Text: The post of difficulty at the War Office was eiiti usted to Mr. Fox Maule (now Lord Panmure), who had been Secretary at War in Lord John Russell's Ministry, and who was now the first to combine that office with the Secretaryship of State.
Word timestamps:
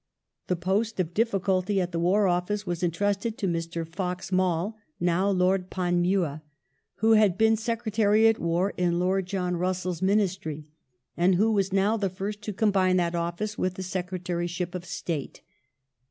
The 0.47 0.55
post 0.55 0.99
of 0.99 1.13
difficulty 1.13 1.79
at 1.79 1.91
the 1.91 1.99
War 1.99 2.27
Office 2.27 2.65
was 2.65 2.81
eiiti 2.81 3.01
usted 3.07 3.37
to 3.37 3.47
Mr. 3.47 3.87
Fox 3.87 4.31
Maule 4.31 4.75
(now 4.99 5.29
Lord 5.29 5.69
Panmure), 5.69 6.41
who 6.95 7.11
had 7.11 7.37
been 7.37 7.55
Secretary 7.55 8.27
at 8.27 8.39
War 8.39 8.73
in 8.77 8.97
Lord 8.97 9.27
John 9.27 9.57
Russell's 9.57 10.01
Ministry, 10.01 10.65
and 11.15 11.35
who 11.35 11.51
was 11.51 11.71
now 11.71 11.97
the 11.97 12.09
first 12.09 12.41
to 12.41 12.51
combine 12.51 12.97
that 12.97 13.13
office 13.13 13.59
with 13.59 13.75
the 13.75 13.83
Secretaryship 13.83 14.73
of 14.73 14.85
State. 14.85 15.43